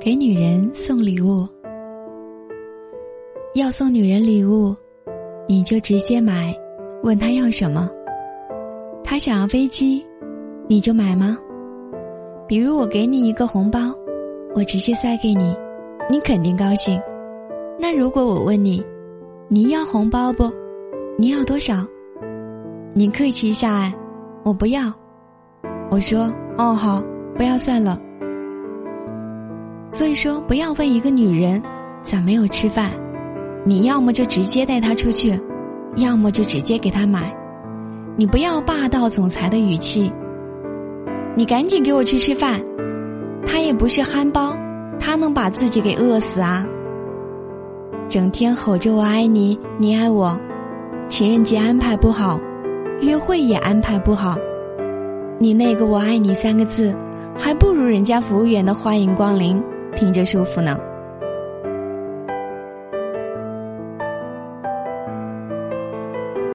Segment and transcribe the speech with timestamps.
[0.00, 1.46] 给女人送礼物，
[3.54, 4.74] 要送女人礼物，
[5.48, 6.54] 你就直接买，
[7.02, 7.88] 问她要什么。
[9.02, 10.04] 她想要飞机，
[10.68, 11.38] 你就买吗？
[12.46, 13.78] 比如我给你一个红包，
[14.54, 15.56] 我直接塞给你，
[16.10, 17.00] 你肯定高兴。
[17.78, 18.84] 那如果我问你，
[19.48, 20.50] 你要红包不？
[21.16, 21.86] 你要多少？
[22.92, 23.94] 你客气一下哎，
[24.44, 24.92] 我不要。
[25.90, 27.02] 我说哦好，
[27.36, 27.98] 不要算了。
[29.96, 31.62] 所以说，不要问一个女人
[32.02, 32.90] 咋没有吃饭，
[33.64, 35.38] 你要么就直接带她出去，
[35.94, 37.32] 要么就直接给她买。
[38.16, 40.12] 你不要霸道总裁的语气，
[41.36, 42.60] 你赶紧给我去吃饭。
[43.46, 44.56] 他也不是憨包，
[44.98, 46.66] 他能把自己给饿死啊？
[48.08, 50.36] 整天吼着我爱你，你爱我，
[51.08, 52.40] 情人节安排不好，
[53.00, 54.36] 约会也安排不好，
[55.38, 56.92] 你那个我爱你三个字，
[57.38, 59.62] 还不如人家服务员的欢迎光临。
[59.94, 60.93] 听着舒服呢。